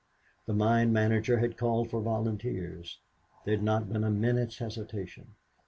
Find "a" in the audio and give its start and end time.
4.03-4.09